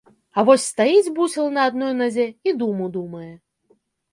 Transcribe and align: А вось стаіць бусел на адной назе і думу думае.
А 0.37 0.43
вось 0.47 0.63
стаіць 0.69 1.13
бусел 1.19 1.45
на 1.57 1.67
адной 1.73 1.93
назе 2.01 2.27
і 2.49 2.57
думу 2.63 2.85
думае. 2.97 3.31